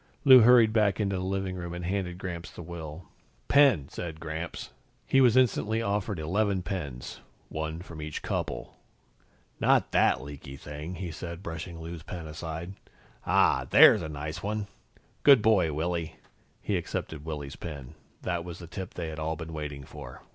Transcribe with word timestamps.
Lou 0.25 0.39
hurried 0.39 0.73
back 0.73 0.99
into 0.99 1.15
the 1.15 1.21
living 1.21 1.55
room 1.55 1.75
and 1.75 1.85
handed 1.85 2.17
Gramps 2.17 2.49
the 2.49 2.63
will. 2.63 3.07
"Pen!" 3.47 3.87
said 3.89 4.19
Gramps. 4.19 4.71
He 5.05 5.21
was 5.21 5.37
instantly 5.37 5.79
offered 5.79 6.17
eleven 6.17 6.63
pens, 6.63 7.19
one 7.49 7.83
from 7.83 8.01
each 8.01 8.23
couple. 8.23 8.77
"Not 9.59 9.91
that 9.91 10.19
leaky 10.23 10.57
thing," 10.57 10.95
he 10.95 11.11
said, 11.11 11.43
brushing 11.43 11.79
Lou's 11.79 12.01
pen 12.01 12.25
aside. 12.25 12.73
"Ah, 13.27 13.67
there's 13.69 14.01
a 14.01 14.09
nice 14.09 14.41
one. 14.41 14.65
Good 15.21 15.43
boy, 15.43 15.71
Willy." 15.71 16.15
He 16.63 16.77
accepted 16.77 17.23
Willy's 17.23 17.55
pen. 17.55 17.93
That 18.23 18.43
was 18.43 18.57
the 18.57 18.65
tip 18.65 18.95
they 18.95 19.09
had 19.09 19.19
all 19.19 19.35
been 19.35 19.53
waiting 19.53 19.83
for. 19.83 20.23